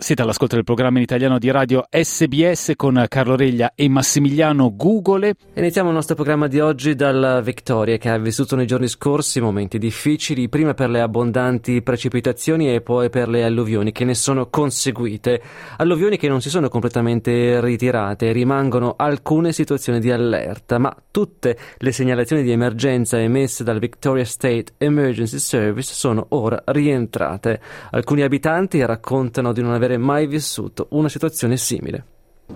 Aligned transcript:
Siete 0.00 0.22
all'ascolto 0.22 0.54
del 0.54 0.64
programma 0.64 0.96
in 0.96 1.04
italiano 1.04 1.38
di 1.38 1.50
radio 1.50 1.84
SBS 1.90 2.72
con 2.74 3.04
Carlo 3.06 3.36
Reglia 3.36 3.72
e 3.74 3.86
Massimiliano 3.90 4.74
Gugole. 4.74 5.34
Iniziamo 5.52 5.90
il 5.90 5.94
nostro 5.94 6.14
programma 6.14 6.46
di 6.46 6.58
oggi 6.58 6.94
dalla 6.94 7.42
Victoria 7.42 7.98
che 7.98 8.08
ha 8.08 8.16
vissuto 8.16 8.56
nei 8.56 8.66
giorni 8.66 8.88
scorsi 8.88 9.42
momenti 9.42 9.76
difficili, 9.76 10.48
prima 10.48 10.72
per 10.72 10.88
le 10.88 11.02
abbondanti 11.02 11.82
precipitazioni 11.82 12.74
e 12.74 12.80
poi 12.80 13.10
per 13.10 13.28
le 13.28 13.44
alluvioni 13.44 13.92
che 13.92 14.06
ne 14.06 14.14
sono 14.14 14.48
conseguite. 14.48 15.42
Alluvioni 15.76 16.16
che 16.16 16.28
non 16.28 16.40
si 16.40 16.48
sono 16.48 16.70
completamente 16.70 17.60
ritirate, 17.60 18.32
rimangono 18.32 18.94
alcune 18.96 19.52
situazioni 19.52 20.00
di 20.00 20.10
allerta, 20.10 20.78
ma 20.78 20.96
tutte 21.10 21.58
le 21.76 21.92
segnalazioni 21.92 22.42
di 22.42 22.50
emergenza 22.50 23.20
emesse 23.20 23.64
dal 23.64 23.78
Victoria 23.78 24.24
State 24.24 24.72
Emergency 24.78 25.38
Service 25.38 25.92
sono 25.92 26.24
ora 26.30 26.62
rientrate. 26.64 27.60
Alcuni 27.90 28.22
abitanti 28.22 28.82
raccontano 28.82 29.52
di 29.52 29.60
non 29.60 29.74
aver 29.74 29.88
mai 29.96 30.26
vissuto 30.26 30.88
una 30.90 31.08
situazione 31.08 31.56
simile. 31.56 32.04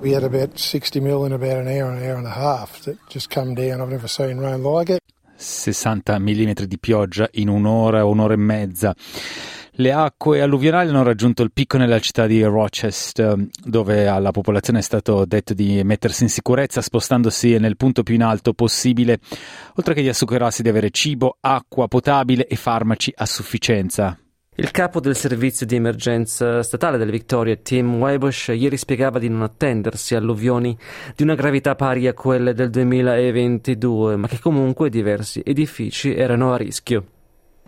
We 0.00 0.14
had 0.14 0.24
about 0.24 0.58
60 0.58 1.00
mil 1.00 1.24
in 1.24 1.32
about 1.32 1.56
an 1.56 1.68
hour, 1.68 1.90
an 1.90 2.02
hour 2.02 2.16
and 2.16 2.26
a 2.26 2.30
half 2.30 2.80
that 2.80 2.96
just 3.08 3.32
come 3.32 3.54
down. 3.54 3.80
I've 3.80 3.90
never 3.90 4.08
seen 4.08 4.38
rain 4.38 4.62
like 4.62 4.92
it. 4.92 5.00
60 5.36 6.18
mm 6.18 6.64
di 6.66 6.78
pioggia 6.78 7.28
in 7.32 7.48
un'ora, 7.48 8.04
un'ora 8.04 8.34
e 8.34 8.38
mezza. 8.38 8.94
Le 9.76 9.92
acque 9.92 10.40
alluvionali 10.40 10.88
hanno 10.88 11.02
raggiunto 11.02 11.42
il 11.42 11.50
picco 11.50 11.78
nella 11.78 11.98
città 11.98 12.28
di 12.28 12.40
Rochester, 12.44 13.36
dove 13.64 14.06
alla 14.06 14.30
popolazione 14.30 14.78
è 14.78 14.82
stato 14.82 15.24
detto 15.24 15.52
di 15.52 15.82
mettersi 15.82 16.22
in 16.22 16.28
sicurezza 16.28 16.80
spostandosi 16.80 17.58
nel 17.58 17.76
punto 17.76 18.04
più 18.04 18.14
in 18.14 18.22
alto 18.22 18.54
possibile, 18.54 19.18
oltre 19.74 19.94
che 19.94 20.02
di 20.02 20.08
assicurarsi 20.08 20.62
di 20.62 20.68
avere 20.68 20.90
cibo, 20.90 21.38
acqua 21.40 21.88
potabile 21.88 22.46
e 22.46 22.54
farmaci 22.54 23.12
a 23.16 23.26
sufficienza. 23.26 24.16
Il 24.56 24.70
capo 24.70 25.00
del 25.00 25.16
servizio 25.16 25.66
di 25.66 25.74
emergenza 25.74 26.62
statale 26.62 26.96
del 26.96 27.10
Victoria, 27.10 27.56
Tim 27.56 27.96
Weibush, 27.96 28.52
ieri 28.54 28.76
spiegava 28.76 29.18
di 29.18 29.28
non 29.28 29.42
attendersi 29.42 30.14
alluvioni 30.14 30.78
di 31.16 31.24
una 31.24 31.34
gravità 31.34 31.74
pari 31.74 32.06
a 32.06 32.14
quelle 32.14 32.54
del 32.54 32.70
2022, 32.70 34.14
ma 34.14 34.28
che 34.28 34.38
comunque 34.38 34.90
diversi 34.90 35.42
edifici 35.44 36.14
erano 36.14 36.52
a 36.52 36.56
rischio. 36.56 37.04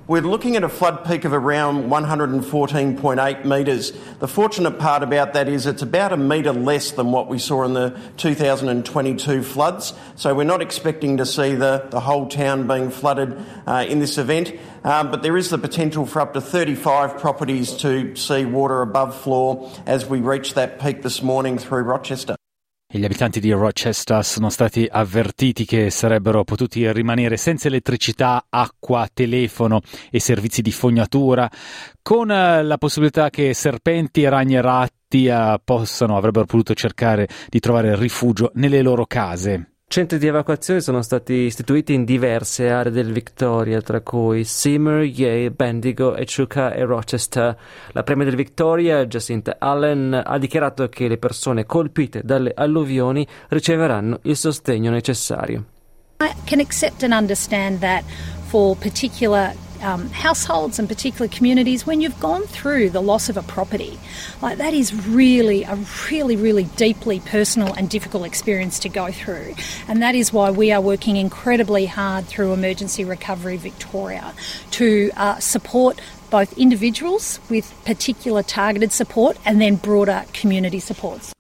We're 0.09 0.23
looking 0.23 0.55
at 0.55 0.63
a 0.63 0.69
flood 0.69 1.05
peak 1.05 1.25
of 1.25 1.33
around 1.33 1.91
114.8 1.91 3.45
metres. 3.45 3.91
The 4.21 4.29
fortunate 4.29 4.79
part 4.79 5.03
about 5.03 5.33
that 5.33 5.49
is 5.49 5.67
it's 5.67 5.83
about 5.83 6.13
a 6.13 6.17
metre 6.17 6.53
less 6.53 6.93
than 6.93 7.11
what 7.11 7.27
we 7.27 7.41
saw 7.41 7.65
in 7.65 7.73
the 7.73 8.01
2022 8.17 9.43
floods. 9.43 9.95
So 10.15 10.33
we're 10.33 10.45
not 10.45 10.63
expecting 10.63 11.17
to 11.17 11.27
see 11.27 11.57
the, 11.57 11.89
the 11.91 11.99
whole 11.99 12.29
town 12.29 12.69
being 12.69 12.91
flooded 12.91 13.45
uh, 13.67 13.85
in 13.89 13.99
this 13.99 14.17
event. 14.17 14.53
Um, 14.85 15.11
but 15.11 15.25
there 15.25 15.37
is 15.37 15.51
the 15.51 15.59
potential 15.59 16.07
for 16.07 16.21
up 16.21 16.35
to 16.35 16.41
35 16.41 17.19
properties 17.19 17.73
to 17.79 18.15
see 18.15 18.45
water 18.45 18.83
above 18.83 19.21
floor 19.21 19.69
as 19.87 20.07
we 20.07 20.21
reach 20.21 20.55
that 20.55 20.79
peak 20.79 21.03
this 21.03 21.21
morning 21.21 21.59
through 21.59 21.83
Rochester. 21.83 22.37
Gli 22.89 23.05
abitanti 23.05 23.41
di 23.41 23.51
Rochester 23.51 24.25
sono 24.25 24.49
stati 24.49 24.87
avvertiti 24.89 25.65
che 25.65 25.91
sarebbero 25.91 26.45
potuti 26.45 26.91
rimanere 26.93 27.37
senza 27.37 27.67
elettricità, 27.67 28.47
acqua, 28.49 29.09
telefono 29.13 29.81
e 30.09 30.21
servizi 30.21 30.63
di 30.63 30.71
fognatura, 30.71 31.51
con 32.01 32.31
eh, 32.31 32.63
la 32.63 32.79
possibilità 32.79 33.29
che 33.29 33.55
serpenti, 33.55 34.29
ragni 34.29 34.55
e 34.55 34.61
ratti 34.61 35.27
eh, 35.27 35.61
possano, 35.65 36.17
avrebbero 36.17 36.47
potuto 36.47 36.75
cercare 36.75 37.27
di 37.49 37.59
trovare 37.59 37.97
rifugio 37.97 38.53
nelle 38.55 38.83
loro 38.83 39.05
case. 39.05 39.76
Centri 39.89 40.19
di 40.19 40.27
evacuazione 40.27 40.81
sono 40.81 41.01
stati 41.01 41.33
istituiti 41.33 41.95
in 41.95 42.05
diverse 42.05 42.69
aree 42.69 42.91
del 42.91 43.13
Victoria, 43.13 43.81
tra 43.81 44.01
cui 44.01 44.43
Seymour, 44.43 45.03
Yale, 45.03 45.53
Bendigo, 45.53 46.17
Echuca 46.17 46.75
e 46.75 46.85
Rochester. 46.85 47.57
La 47.93 48.03
Premier 48.03 48.29
del 48.29 48.37
Victoria, 48.37 49.07
Jacinta 49.07 49.57
Allen, 49.59 50.21
ha 50.23 50.39
dichiarato 50.39 50.89
che 50.89 51.07
le 51.07 51.19
persone 51.19 51.65
colpite 51.65 52.23
dalle 52.25 52.53
alluvioni 52.55 53.27
riceveranno 53.49 54.19
il 54.23 54.37
sostegno 54.37 54.91
necessario. 54.91 55.65
I 56.21 56.33
can 56.45 56.61
accept 56.61 57.03
and 57.05 57.13
understand 57.13 57.79
that 57.79 58.03
for 58.49 58.77
particular 58.77 59.55
um, 59.83 60.09
households 60.11 60.79
and 60.79 60.89
particular 60.89 61.29
communities 61.29 61.87
when 61.87 62.01
you've 62.01 62.19
gone 62.21 62.43
through 62.43 62.91
the 62.91 63.01
loss 63.01 63.29
of 63.29 63.37
a 63.37 63.43
property. 63.43 63.99
Like 64.43 64.59
that 64.59 64.75
is 64.75 64.95
really 65.07 65.65
a 65.65 65.79
really, 66.11 66.37
really 66.37 66.65
deeply 66.65 67.21
personal 67.21 67.73
and 67.75 67.89
difficult 67.89 68.25
experience 68.27 68.79
to 68.81 68.89
go 68.89 69.11
through. 69.11 69.55
And 69.89 70.03
that 70.03 70.15
is 70.15 70.33
why 70.33 70.51
we 70.51 70.73
are 70.73 70.81
working 70.81 71.17
incredibly 71.17 71.87
hard 71.87 72.27
through 72.27 72.53
Emergency 72.53 73.05
Recovery 73.05 73.57
Victoria 73.57 74.35
to 74.73 75.11
uh, 75.17 75.39
support 75.39 76.01
both 76.31 76.57
individuals 76.59 77.39
with 77.49 77.73
particular 77.85 78.43
targeted 78.43 78.93
support 78.93 79.39
and 79.45 79.61
then 79.61 79.77
broader 79.77 80.25
community 80.33 80.81
supports. 80.81 81.36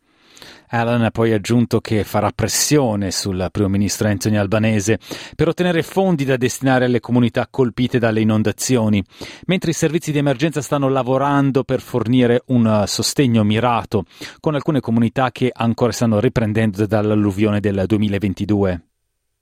Allen 0.69 1.03
ha 1.03 1.10
poi 1.10 1.32
aggiunto 1.32 1.81
che 1.81 2.04
farà 2.04 2.31
pressione 2.34 3.10
sul 3.10 3.49
primo 3.50 3.69
ministro 3.69 4.09
Anthony 4.09 4.37
Albanese 4.37 4.99
per 5.34 5.49
ottenere 5.49 5.82
fondi 5.82 6.25
da 6.25 6.37
destinare 6.37 6.87
alle 6.87 7.00
comunità 7.00 7.47
colpite 7.49 7.99
dalle 7.99 8.21
inondazioni, 8.21 9.03
mentre 9.47 9.71
i 9.71 9.75
servizi 9.75 10.12
di 10.12 10.19
emergenza 10.19 10.62
stanno 10.62 10.88
lavorando 10.88 11.65
per 11.65 11.81
fornire 11.81 12.43
un 12.47 12.84
sostegno 12.87 13.44
mirato 13.44 14.04
con 14.41 14.54
alcune 14.54 14.81
comunità 14.81 15.31
che 15.31 15.50
ancora 15.53 15.93
stanno 15.93 16.21
riprendendo 16.21 16.87
dall'alluvione 16.87 17.60
del 17.60 17.84
2022. 17.87 18.96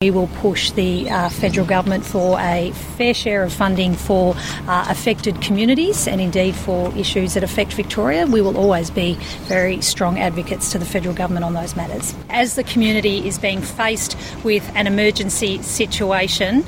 We 0.05 0.11
will 0.11 0.27
push 0.27 0.71
the 0.71 1.09
uh, 1.09 1.31
federal 1.31 1.67
government 1.67 2.05
for 2.05 2.39
a 2.39 2.73
fair 2.99 3.15
share 3.15 3.43
of 3.43 3.55
funding 3.55 3.95
for 3.95 4.35
uh, 4.69 4.85
affected 4.91 5.41
communities 5.41 6.07
and 6.07 6.21
indeed 6.21 6.55
for 6.55 6.95
issues 6.95 7.33
that 7.33 7.43
affect 7.43 7.73
Victoria. 7.73 8.27
We 8.27 8.43
will 8.43 8.59
always 8.59 8.91
be 8.91 9.15
very 9.45 9.81
strong 9.81 10.19
advocates 10.19 10.71
to 10.73 10.79
the 10.79 10.85
federal 10.85 11.15
government 11.15 11.47
on 11.47 11.55
those 11.55 11.75
matters. 11.75 12.15
As 12.29 12.55
the 12.55 12.65
community 12.65 13.27
is 13.27 13.39
being 13.39 13.63
faced 13.63 14.15
with 14.45 14.71
an 14.75 14.87
emergency 14.87 15.63
situation, 15.63 16.67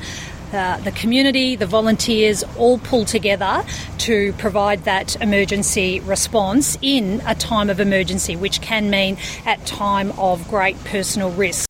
uh, 0.51 0.79
the 0.79 0.91
community, 0.93 1.55
the 1.55 1.67
volunteers 1.67 2.43
all 2.57 2.79
pull 2.79 3.05
together 3.05 3.63
to 3.99 4.33
provide 4.39 4.85
that 4.85 5.15
emergency 5.21 5.99
response 5.99 6.75
in 6.81 7.21
a 7.27 7.35
time 7.35 7.69
of 7.69 7.79
emergency, 7.79 8.35
which 8.35 8.61
can 8.61 8.89
mean 8.89 9.15
at 9.45 9.63
time 9.67 10.11
of 10.17 10.47
great 10.47 10.83
personal 10.85 11.29
risk. 11.29 11.66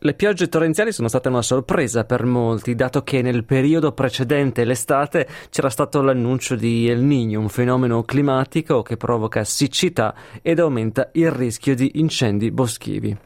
Le 0.00 0.14
piogge 0.14 0.48
torrenziali 0.48 0.92
sono 0.92 1.08
state 1.08 1.26
una 1.26 1.42
sorpresa 1.42 2.04
per 2.04 2.24
molti, 2.24 2.76
dato 2.76 3.02
che 3.02 3.20
nel 3.20 3.44
periodo 3.44 3.90
precedente 3.90 4.62
l'estate 4.64 5.26
c'era 5.50 5.70
stato 5.70 6.00
l'annuncio 6.02 6.54
di 6.54 6.88
El 6.88 7.02
Niño, 7.02 7.40
un 7.40 7.48
fenomeno 7.48 8.04
climatico 8.04 8.82
che 8.82 8.96
provoca 8.96 9.42
siccità 9.42 10.14
ed 10.40 10.60
aumenta 10.60 11.08
il 11.14 11.32
rischio 11.32 11.74
di 11.74 11.90
incendi 11.94 12.52
boschivi. 12.52 13.16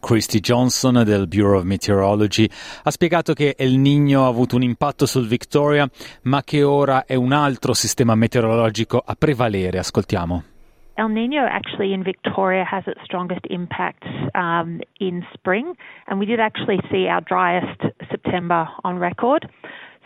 Christy 0.00 0.40
Johnson 0.40 1.02
del 1.04 1.26
Bureau 1.28 1.58
of 1.58 1.64
Meteorology 1.64 2.48
ha 2.84 2.90
spiegato 2.90 3.34
che 3.34 3.54
El 3.58 3.76
Niño 3.76 4.22
ha 4.22 4.28
avuto 4.28 4.56
un 4.56 4.62
impatto 4.62 5.04
sul 5.04 5.28
Victoria, 5.28 5.86
ma 6.22 6.42
che 6.42 6.62
ora 6.62 7.04
è 7.04 7.14
un 7.14 7.32
altro 7.32 7.74
sistema 7.74 8.14
meteorologico 8.14 9.02
a 9.04 9.14
prevalere. 9.16 9.78
Ascoltiamo. 9.78 10.55
El 10.98 11.08
Nino 11.08 11.46
actually 11.48 11.92
in 11.92 12.02
Victoria 12.02 12.64
has 12.64 12.84
its 12.86 13.00
strongest 13.04 13.42
impact 13.50 14.04
um, 14.34 14.80
in 14.98 15.24
spring, 15.34 15.74
and 16.06 16.18
we 16.18 16.24
did 16.24 16.40
actually 16.40 16.78
see 16.90 17.06
our 17.06 17.20
driest 17.20 17.82
September 18.10 18.66
on 18.82 18.98
record. 18.98 19.46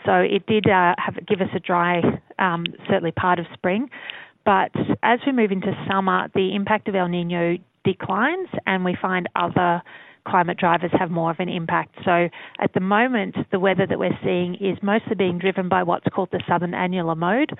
So 0.05 0.13
it 0.15 0.45
did 0.47 0.67
uh, 0.67 0.95
have 0.97 1.15
give 1.27 1.41
us 1.41 1.49
a 1.55 1.59
dry, 1.59 2.01
um, 2.39 2.65
certainly 2.89 3.11
part 3.11 3.39
of 3.39 3.45
spring. 3.53 3.89
But 4.43 4.71
as 5.03 5.19
we 5.25 5.31
move 5.31 5.51
into 5.51 5.71
summer, 5.89 6.27
the 6.33 6.55
impact 6.55 6.87
of 6.89 6.95
El 6.95 7.07
Nino 7.07 7.57
declines, 7.85 8.49
and 8.65 8.83
we 8.83 8.97
find 8.99 9.27
other 9.35 9.81
climate 10.27 10.57
drivers 10.57 10.91
have 10.99 11.09
more 11.09 11.31
of 11.31 11.39
an 11.39 11.49
impact. 11.49 11.95
So 12.03 12.27
at 12.59 12.73
the 12.73 12.79
moment, 12.79 13.35
the 13.51 13.59
weather 13.59 13.87
that 13.87 13.97
we're 13.97 14.17
seeing 14.23 14.55
is 14.55 14.77
mostly 14.83 15.15
being 15.15 15.39
driven 15.39 15.69
by 15.69 15.83
what's 15.83 16.05
called 16.13 16.29
the 16.31 16.43
southern 16.47 16.73
annular 16.73 17.15
mode 17.15 17.51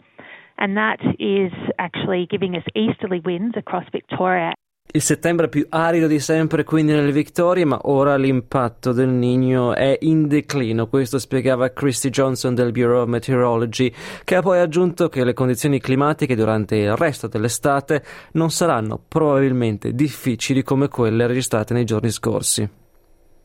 and 0.58 0.76
that 0.76 1.00
is 1.18 1.52
actually 1.78 2.26
giving 2.30 2.56
us 2.56 2.64
easterly 2.74 3.22
winds 3.24 3.56
across 3.58 3.86
Victoria. 3.92 4.54
Il 4.94 5.02
settembre 5.02 5.48
più 5.48 5.66
arido 5.70 6.08
di 6.08 6.20
sempre 6.20 6.66
quindi 6.66 6.92
nelle 6.92 7.14
Victorie, 7.14 7.64
ma 7.64 7.80
ora 7.84 8.18
l'impatto 8.18 8.92
del 8.92 9.08
Niño 9.08 9.74
è 9.74 9.98
in 10.02 10.28
declino, 10.28 10.88
questo 10.88 11.18
spiegava 11.18 11.72
Christy 11.72 12.10
Johnson 12.10 12.54
del 12.54 12.72
Bureau 12.72 13.04
of 13.04 13.08
Meteorology, 13.08 13.94
che 14.26 14.36
ha 14.36 14.42
poi 14.42 14.60
aggiunto 14.60 15.08
che 15.08 15.24
le 15.24 15.32
condizioni 15.32 15.80
climatiche 15.80 16.36
durante 16.36 16.76
il 16.76 16.96
resto 16.98 17.30
dell'estate 17.30 18.04
non 18.34 18.50
saranno 18.50 19.02
probabilmente 19.08 19.94
difficili 19.94 20.62
come 20.62 20.90
quelle 20.90 21.26
registrate 21.26 21.74
nei 21.74 21.86
giorni 21.86 22.10
scorsi. 22.10 22.70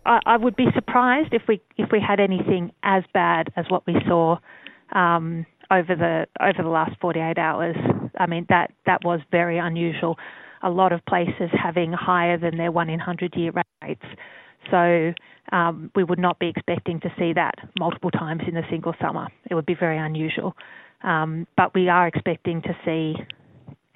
I, 0.05 0.19
I 0.25 0.37
would 0.37 0.55
be 0.57 0.69
surprised 0.73 1.33
if 1.33 1.47
we 1.47 1.61
if 1.77 1.91
we 1.93 2.01
had 2.01 2.19
anything 2.19 2.73
as 2.81 3.05
bad 3.13 3.51
as 3.55 3.69
what 3.69 3.83
we 3.87 4.01
saw 4.07 4.37
um, 4.95 5.45
over 5.71 5.95
the 5.95 6.27
over 6.41 6.63
the 6.63 6.69
last 6.69 6.99
48 7.01 7.39
hours. 7.39 7.77
I 8.19 8.27
mean 8.27 8.47
that 8.49 8.73
that 8.87 9.05
was 9.05 9.21
very 9.31 9.59
unusual. 9.59 10.17
A 10.63 10.71
lot 10.71 10.93
of 10.93 11.05
places 11.07 11.51
having 11.53 11.93
higher 11.93 12.39
than 12.39 12.57
their 12.57 12.73
one 12.73 12.89
in 12.89 12.99
hundred 12.99 13.35
year 13.37 13.53
rates. 13.83 14.05
So 14.71 15.13
um, 15.53 15.91
we 15.95 16.03
would 16.03 16.19
not 16.19 16.39
be 16.39 16.49
expecting 16.49 17.01
to 17.01 17.13
see 17.19 17.33
that 17.35 17.55
multiple 17.79 18.11
times 18.11 18.43
in 18.49 18.57
a 18.57 18.69
single 18.69 18.95
summer. 19.01 19.29
It 19.49 19.55
would 19.55 19.67
be 19.67 19.75
very 19.75 19.99
unusual. 19.99 20.57
Um, 21.03 21.47
but 21.57 21.75
we 21.75 21.89
are 21.89 22.09
expecting 22.09 22.63
to 22.63 22.77
see 22.85 23.15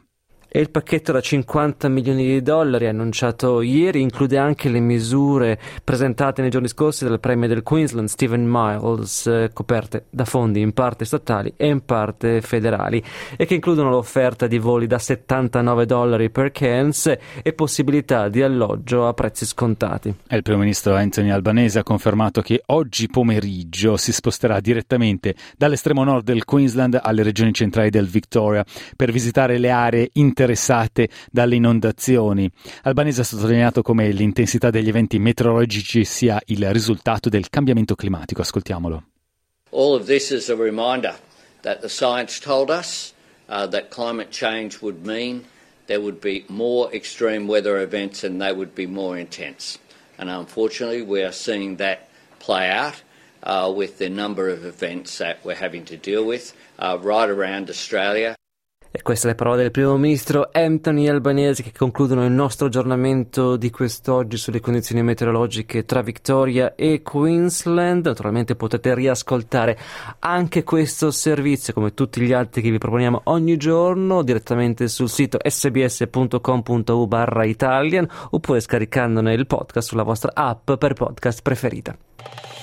E 0.55 0.59
il 0.59 0.69
pacchetto 0.69 1.11
da 1.11 1.19
50 1.19 1.89
milioni 1.89 2.27
di 2.27 2.44
dollari 2.44 2.85
annunciato 2.85 3.61
ieri 3.61 4.01
include 4.01 4.38
anche 4.38 4.69
le 4.69 4.79
misure 4.79 5.59
presentate 5.83 6.41
nei 6.41 6.51
giorni 6.51 6.67
scorsi 6.67 7.05
dal 7.05 7.19
premio 7.19 7.47
del 7.47 7.63
Queensland 7.63 8.07
Stephen 8.07 8.45
Miles, 8.47 9.25
eh, 9.25 9.50
coperte 9.51 10.05
da 10.11 10.25
fondi 10.25 10.61
in 10.61 10.73
parte 10.73 11.05
statali 11.05 11.51
e 11.57 11.65
in 11.65 11.83
parte 11.83 12.41
federali, 12.41 13.03
e 13.35 13.47
che 13.47 13.55
includono 13.55 13.89
l'offerta 13.89 14.45
di 14.45 14.59
voli 14.59 14.85
da 14.85 15.00
79 15.00 15.88
dollari 15.88 16.29
per 16.29 16.51
Cairns 16.51 17.11
e 17.41 17.53
possibilità 17.53 18.29
di 18.29 18.44
alloggio 18.44 19.07
a 19.07 19.13
prezzi 19.15 19.47
scontati. 19.47 20.13
Il 20.29 20.44
primo 20.44 20.59
ministro 20.59 20.94
Anthony 20.94 21.31
Albanese 21.31 21.79
ha 21.79 21.83
confermato 21.83 22.41
che 22.41 22.61
oggi 22.67 23.07
pomeriggio 23.07 23.97
si 23.97 24.13
sposterà 24.13 24.59
direttamente 24.59 25.33
dall'estremo 25.57 26.03
nord 26.03 26.25
del 26.25 26.45
Queensland 26.45 26.99
alle 27.01 27.23
regioni 27.23 27.53
centrali 27.53 27.89
del 27.89 28.06
Victoria 28.06 28.63
per 28.95 29.11
visitare 29.11 29.57
le 29.57 29.71
aree 29.71 30.09
internazionali 30.13 30.41
interessate 30.44 31.10
dalle 31.31 31.56
inondazioni. 31.56 32.50
Albanese 32.84 33.22
ha 33.22 33.24
sottolineato 33.24 33.81
come 33.81 34.12
l'intensità 34.12 34.69
degli 34.69 34.90
eventi 34.90 35.18
meteorologici 35.19 36.04
sia 36.04 36.40
il 36.48 36.72
risultato 36.72 37.30
del 37.30 37.50
cambiamento 37.50 37.95
climatico. 37.95 38.42
Ascoltiamolo. 38.42 39.04
All 39.72 39.95
of 39.95 40.06
this 40.06 40.30
is 40.30 40.50
a 40.50 40.56
reminder 40.56 41.16
that 41.62 41.80
the 41.80 41.90
science 41.90 42.40
told 42.40 42.69
us 42.69 43.13
uh, 43.48 43.66
that 43.68 43.90
climate 43.90 44.30
change 44.30 44.80
would 44.81 45.06
mean 45.06 45.45
there 45.88 46.00
would 46.00 46.19
be 46.19 46.44
more 46.48 46.94
extreme 46.94 47.48
weather 47.48 47.81
events 47.81 48.24
and 48.24 48.40
they 48.40 48.54
would 48.54 48.75
be 48.75 48.86
more 48.86 49.18
intense. 49.18 49.80
And 50.18 50.30
unfortunately, 50.30 51.01
we 51.01 51.24
are 51.24 51.31
seeing 51.31 51.78
that 51.78 52.07
play 52.40 52.69
out 52.69 53.01
uh, 53.42 53.74
with 53.75 53.98
the 53.98 54.10
number 54.10 54.48
of 54.50 54.63
events 54.63 55.18
that 55.18 55.44
we're 55.44 55.56
having 55.56 55.86
to 55.86 55.98
deal 55.98 56.24
with 56.24 56.54
uh, 56.78 56.98
right 57.01 57.30
around 57.30 57.69
Australia. 57.69 58.36
E 58.95 59.01
queste 59.01 59.25
le 59.25 59.34
parole 59.34 59.63
del 59.63 59.72
primo 59.72 59.98
ministro 59.98 60.50
Anthony 60.51 61.07
Albanese 61.07 61.63
che 61.63 61.72
concludono 61.75 62.25
il 62.25 62.31
nostro 62.31 62.68
aggiornamento 62.68 63.56
di 63.56 63.72
quest'oggi 63.72 64.38
sulle 64.38 64.60
condizioni 64.60 65.01
meteorologiche 65.01 65.84
tra 65.84 66.04
Victoria 66.04 66.75
e 66.75 67.01
Queensland. 67.01 68.06
Naturalmente 68.06 68.56
potete 68.56 68.94
riascoltare 68.94 69.80
anche 70.19 70.62
questo 70.63 71.10
servizio 71.10 71.74
come 71.74 71.95
tutti 71.95 72.22
gli 72.22 72.34
altri 72.34 72.62
che 72.62 72.69
vi 72.69 72.78
proponiamo 72.78 73.22
ogni 73.24 73.57
giorno 73.57 74.22
direttamente 74.22 74.88
sul 74.88 75.10
sito 75.10 75.40
sbs.com.u 75.44 77.07
barra 77.07 77.45
Italian 77.45 78.07
oppure 78.30 78.60
scaricandone 78.60 79.34
il 79.34 79.48
podcast 79.48 79.88
sulla 79.88 80.04
vostra 80.04 80.34
app 80.36 80.72
per 80.74 80.94
podcast 80.94 81.42
preferita. 81.42 81.98